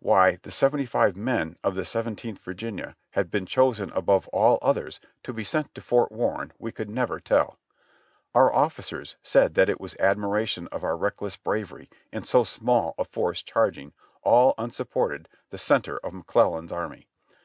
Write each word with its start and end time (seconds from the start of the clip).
Why 0.00 0.40
the 0.42 0.50
seventy 0.50 0.86
five 0.86 1.14
men 1.14 1.56
of 1.62 1.76
the 1.76 1.84
Seventeenth 1.84 2.40
Virginia 2.40 2.96
had 3.10 3.30
been 3.30 3.46
chosen 3.46 3.92
above 3.92 4.26
all 4.32 4.58
others 4.60 4.98
to 5.22 5.32
be 5.32 5.44
sent 5.44 5.72
to 5.76 5.80
Fort 5.80 6.10
Warren 6.10 6.52
we 6.58 6.72
never 6.76 7.18
could 7.18 7.24
tell; 7.26 7.60
our 8.34 8.50
ofificers 8.52 9.14
said 9.22 9.54
that 9.54 9.68
it 9.68 9.80
was 9.80 9.94
admiration 10.00 10.66
of 10.72 10.82
our 10.82 10.96
reckless 10.96 11.36
bra 11.36 11.62
very 11.62 11.88
in 12.12 12.24
so 12.24 12.42
small 12.42 12.96
a 12.98 13.04
force 13.04 13.40
charging, 13.40 13.92
all 14.24 14.54
unsupported, 14.58 15.28
the 15.50 15.58
center 15.58 15.98
of 15.98 16.12
McClellan's 16.12 16.72
army. 16.72 17.06